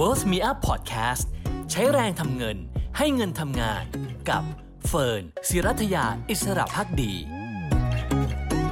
[0.00, 1.26] Worth Me Up Podcast
[1.70, 2.56] ใช้แรงทำเงิน
[2.98, 3.84] ให้เงินทำงาน
[4.28, 4.42] กับ
[4.86, 7.12] เฟิร์นศิรัทยาอิสระพักดี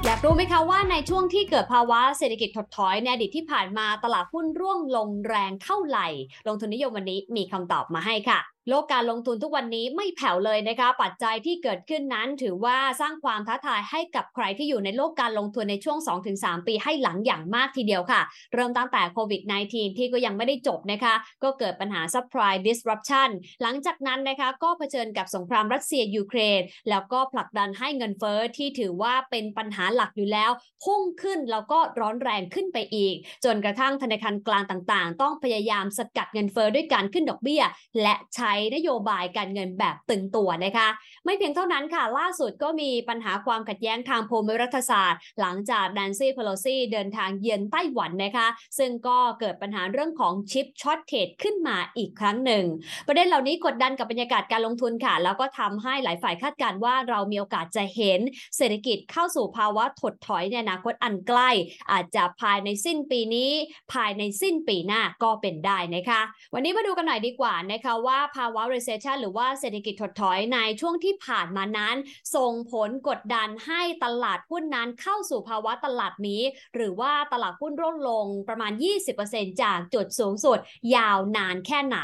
[0.04, 6.06] อยากรู้ไหมคะว่าในช่วงที่เกิดภาวะเศรษฐกิจถดถอยในอดีตที่ผ่านมาตลาดหุ้นร่วงลงแรงเท่าไหร่
[6.49, 8.38] ลงทุนนิยมวันนี้มีคำตอบมาให้ค่ะ
[8.69, 15.98] โลกการลงทุนทุกวันนี้ไม่แผ่วเลยนะคะ ปัจจัยที่เกิดขึ้นนั้นถือว่าสร้างความท้าทายให้กับใครที่อยู่ในโลกการลงทุนในช่วง
[16.32, 18.20] 2-3 ปีให้หลังอย่างมากทีเดียวค่ะ
[18.54, 23.30] เริ่มตั้งแต่โควิด -19 ที่ก็ยังไม่ได้จบนะคะ ก็เกิดปัญหา supply disruption
[23.62, 30.50] หลังจากนั้นนะคะก็เผชิญกับสงครามรัสเซียยูเครน แล้วก็ผลักดันให้เงินเฟ้อที่ถือว่าเป็นปัญหาหลักอยู่แล้ว
[30.84, 33.14] พุ่งขึ้นแล้วก็ร้อนแรงขึ้นไปอีก
[33.45, 37.62] จนกระทั่งธนาคารกลางต่างๆ ต้องพยายามสกัดเงินเฟ้อด้วยการขึ้นดอกเบี้ย
[38.02, 40.88] และใช้นโยบายการเงินแบบตึงตัวนะคะ
[41.24, 48.48] ไม่เพียงเท่านั้นค่ะ ล่าสุดก็มีปัญหาความขัดแย้งทางภูมิรัฐศาสตร์ หลังจากแดนซี่เพโลซีเดินทางเยือนไต้หวันนะคะ
[48.78, 52.65] ซึ่งก็เกิดปัญหาเรื่องของชิป shortage ขึ้นมาอีกครั้งหนึ่ง
[53.06, 58.20] ประเด็นเหล่านี้กดดันกับบรรยากาศการลงทุนค่ะ แล้วก็ทำให้หลายฝ่ายคาดการณ์ว่าเรามีโอกาสจะเห็น
[58.56, 61.50] เศรษฐกิจเข้าสู่ภาวะถดถอยในอนาคตอันใกล้
[61.93, 63.50] อาจจะภายในสิ้นปีนี้
[63.93, 66.20] ภายในสิ้นปีหน้าก็เป็นได้นะคะ
[66.55, 71.97] วันนี้มาดูกันหน่อยดีกว่านะคะว่าาวะ recession หรือว่าเศรษฐกิจถดถอยในช่วงที่ผ่านมานั้น
[72.36, 76.43] ส่งผลกดดันให้ตลาดหุ้นนั้นเข้าสู่ภาวะตลาดหมี
[76.75, 78.72] หรือว่าตลาดหุ้นร่วงลงประมาณ
[79.16, 80.59] 20%จากจุดสูงสุด
[80.97, 81.98] ยาวนานแค่ไหน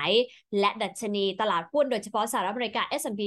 [0.61, 3.21] และดัชนีตลาดหุ้นโดยเฉพาะสหรัฐอเมริกา S&P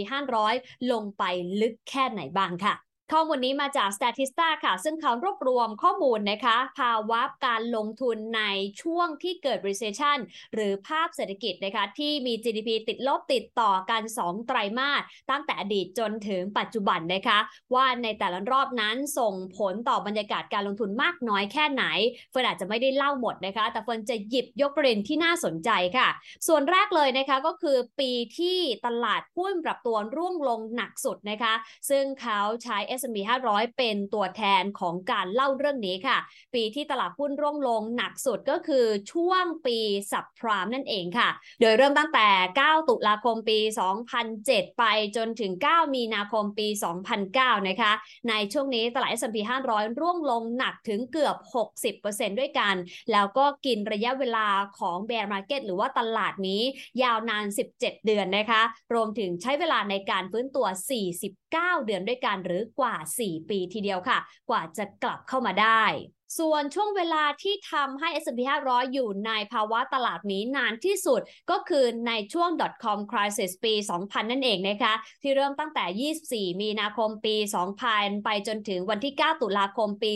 [0.43, 1.23] 500 ลงไป
[1.61, 8.43] ลึกแค่ไหนบ้างค่ะ ข้อมูลนี้มาจาก Statista ค่ะ ซึ่งเขารวบรวมข้อมูลนะคะ ภาวะการลงทุนใน
[8.81, 10.17] ช่วงที่เกิด recession
[10.53, 17.39] หรือภาพเศรษฐกิจนะคะ ที่มี GDP ติดลบติดต่อกัน 2 ไตรมาสตั้งแต่อดีตจนถึงปัจจุบันนะคะ
[17.73, 21.83] ว่าในแต่ละรอบนั้นส่งผลต่อบรรยากาศการลงทุนมากน้อยแค่ไหน
[22.31, 26.07] เฟิร์นอาจจะไม่ได้เล่าหมดนะคะ แต่เฟิร์นจะหยิบยกประเด็นที่น่าสนใจค่ะ
[26.47, 31.53] ส่วนแรกเลยนะคะก็คือปีที่ตลาดหุ้นปรับตัวร่วงลงหนักสุดนะคะ
[31.89, 33.17] ซึ่งเขาใช้ S&P
[33.49, 36.17] 500 เป็นตัวแทนของการเล่าเรื่องนี้ค่ะ
[36.53, 39.77] ปีที่ตลาดหุ้นร่วงลงหนักสุดก็คือช่วงปี
[40.11, 41.29] สับพรามนั่นเองค่ะ
[41.61, 42.27] โดยเริ่มตั้งแต่
[42.61, 43.59] 9 ตุลาคมปี
[44.17, 44.83] 2007 ไป
[45.15, 46.67] จนถึง 9 มีนาคมปี
[47.17, 47.91] 2009 นะคะ
[48.29, 49.37] ในช่วงนี้ตลาด S&P
[49.69, 51.35] 500 ร่วงลงหนักถึงเกือบ
[51.85, 52.75] 60%ด้วยกัน
[53.11, 54.47] แล้วก็กินระยะเวลา
[54.79, 56.61] ของ bear market หรือว่าตลาดนี้
[57.03, 58.61] ยาวนาน 17 เดือนนะคะ
[58.93, 60.67] รวมถึงใช้เวลาในการฟื้นตัว
[61.25, 65.83] 49 เดือนด้วยกันหรือกว่าว่า 4 ปีทีเดียวค่ะ กว่าจะกลับเข้ามาได้
[66.39, 71.21] ส่วนช่วงเวลาที่ทำให้ S&P 500 อยู่ในภาวะตลาดนี้นานที่สุด
[71.51, 72.49] ก็คือในช่วง
[72.83, 77.35] .com crisis ปี 2000 นั่นเองนะคะ ที่เริ่มตั้งแต่ 24 มีนาคมปี
[77.79, 80.11] 2000 ไปจนถึงวันที่ 9 ตุลาคมปี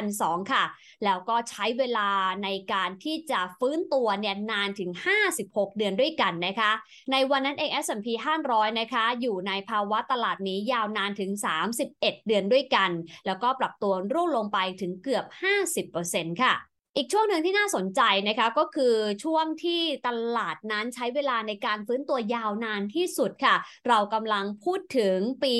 [0.00, 0.64] 2002 ค่ะ
[1.04, 2.08] แล้วก็ใช้เวลา
[2.44, 4.90] ในการที่จะฟื้นตัวเนี่ยนานถึง
[5.30, 6.72] 56 เดือนด้วยกันนะคะ
[7.12, 8.08] ในวันนั้นเอง S&P
[8.44, 11.30] 500 นะคะอยู่ในภาวะตลาดนี้ยาวนานถึง
[11.78, 12.90] 31 เดือนด้วยกัน
[13.26, 18.94] แล้วก็ปรับตัวร่วงลงไปถึงเกือบ50%ค่ะ อีกช่วงหนึ่งที่น่าสนใจนะคะก็คือ
[19.24, 23.56] ช่วงที่ตลาดนั้นใช้เวลาในการฟื้นตัวยาวนานที่สุดค่ะ
[23.88, 25.56] เรากำลังพูดถึงปี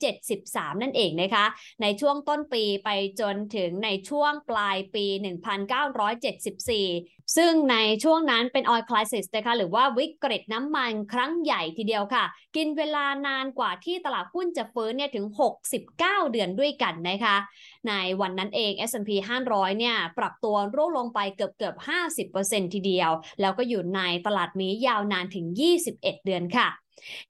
[0.00, 1.44] 1973 นั่นเองนะคะ
[1.82, 2.88] ในช่วงต้นปีไป
[3.20, 12.24] จนถึงในช่วงปลายปี 1974 ซึ่งในช่วงนั้นเป็น oil crisis นะคะหรือว่าวิกฤตน้ำมันครั้งใหญ่ทีเดียวค่ะ
[12.56, 15.26] กินเวลานานกว่าที่ตลาดหุ้นจะฟื้นเนี่ยถึง
[15.76, 17.36] 69 เดือนด้วยกันนะคะ
[17.88, 19.10] ในวันนั้นเอง S&P
[19.46, 21.76] 500เนี่ยปรับตัวร่วงลงไปเกือบเกือบ
[22.26, 23.10] 50%ทีเดียว
[23.40, 25.46] แล้วก็อยู่ในตลาดนี้ยาวนานถึง
[25.80, 26.68] 21 เดือนค่ะ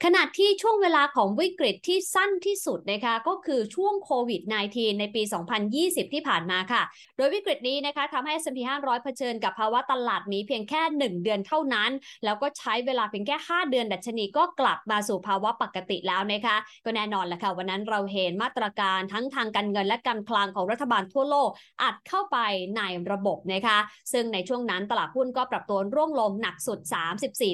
[0.05, 5.23] ขณะที่ช่วงเวลาของวิกฤตที่สั้นที่สุดนะคะก็คือช่วงโควิด -19 ในปี
[5.69, 6.83] 2020 ที่ผ่านมาค่ะ
[7.17, 11.91] โดยวิกฤตนี้นะคะทำให้ S&P 500 เผชิญกับภาวะตลาดนี้เพียงแค่ 1 เดือนเท่านั้น
[12.25, 21.51] แล้วก็ใช้เวลาเพียงแค่ 5 เดือนดัชนีก็กลับมาสู่ภาวะปกติแล้วนะคะ ก็แน่นอนแหละค่ะ วันนั้นเราเห็นมาตรการทั้งทางการเงินและการคลังของรัฐบาลทั่วโลก
[21.83, 22.39] อัดเข้าไป
[22.77, 23.79] ในระบบนะคะ
[24.13, 26.81] ซึ่งในช่วงนั้นตลาดหุ้นก็ปรับตัวร่วงลงหนักสุด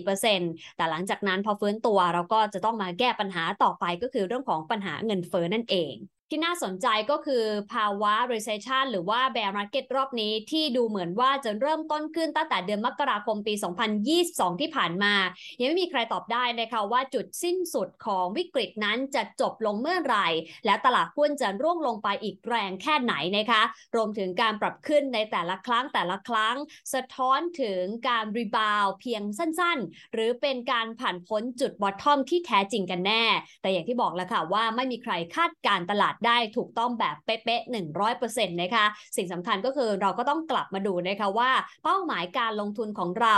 [0.03, 5.95] 34%แต่หลังจากนั้นพอฟื้นตัวเราก็จะต้องมาแก้ปัญหาต่อไปก็คือเรื่องของปัญหาเงินเฟ้อนั่นเอง
[6.35, 7.45] ที่น่าสนใจก็คือ
[7.75, 13.55] ภาวะ recession หรือว่า bear market รอบนี้ที่ดูเหมือนว่าจะเริ่มต้นขึ้นตั้งแต่เดือนมกราคมปี
[14.07, 15.15] 2022 ที่ผ่านมา
[15.59, 20.29] ยังไม่มีใครตอบได้นะคะว่าจุดสิ้นสุดของวิกฤตนั้นจะจบลงเมื่อไหร่
[20.67, 23.63] และตลาดหุ้นจะร่วงลงไปอีกแรงแค่ไหนนะคะ
[23.97, 26.57] รวมถึงการปรับขึ้นในแต่ละครั้งแต่ละครั้ง
[26.95, 33.25] สะท้อนถึงการ rebound เพียงสั้นๆ หรือเป็นการผ่านพ้นจุด bottom ที่แท้จริงกันแน่
[33.63, 38.85] แต่อย่างที่บอกแล้วค่ะว่าไม่มีใครคาดการณ์ตลาดได้ถูกต้องแบบเป๊ะๆ100%นต์นะคะ
[39.17, 41.51] สิ่งสำคัญก็คือเราก็ต้องกลับมาดูนะคะว่า
[41.85, 43.37] เป้าหมายการลงทุนของเรา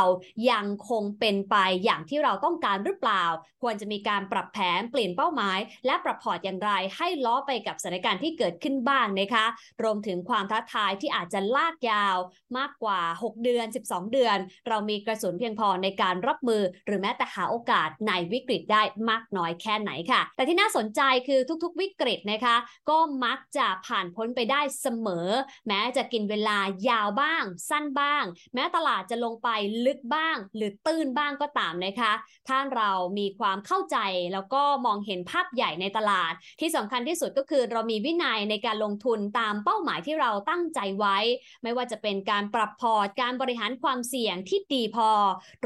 [0.50, 3.24] ยังคงเป็นไปอย่างที่เราต้องการหรือเปล่า
[3.62, 9.44] ควรจะมีการปรับแผนเปลี่ยนเป้าหมาย และปรับพอร์ตอย่างไร ให้ล้อไปกับสถานการณ์ที่เกิดขึ้นบ้างนะคะ
[9.82, 12.16] รวมถึงความท้าทายที่อาจจะลากยาว
[12.58, 14.38] มากกว่า 6 เดือน 12 เดือน
[14.68, 22.56] เรามีกระสุนเพียงพอในการรับมือ หรือแม้แต่หาโอกาสในวิกฤตได้มากน้อยแค่ไหนค่ะ แต่ที่น่าสนใจคือทุกๆ วิกฤตนะคะ
[22.90, 25.28] ก็มักจะผ่านพ้นไปได้เสมอ
[25.66, 26.58] แม้จะกินเวลา
[26.88, 28.24] ยาวบ้าง สั้นบ้าง
[28.54, 29.48] แม้ตลาดจะลงไป
[29.86, 32.12] ลึกบ้าง หรือตื้นบ้างก็ตามนะคะ
[32.48, 33.98] ถ้าเรามีความเข้าใจ
[34.32, 41.18] แล้วก็มองเห็นภาพใหญ่ในตลาด ที่สำคัญที่สุดก็คือเรามีวินัยในการลงทุนตามเป้าหมายที่เราตั้งใจไว้
[41.62, 45.10] ไม่ว่าจะเป็นการปรับพอร์ตการบริหารความเสี่ยงที่ดีพอ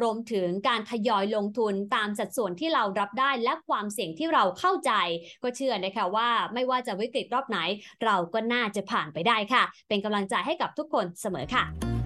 [0.00, 4.92] รวมถึงการทยอยลงทุนตามสัดส่วนที่เรารับได้และความเสี่ยงที่เราเข้าใจ
[5.42, 7.58] ก็เชื่อนะคะว่าไม่ว่าจะวิกฤตรอบไหน
[8.04, 11.97] เราก็น่าจะผ่านไปได้ค่ะ เป็นกำลังใจให้กับทุกคนเสมอค่ะ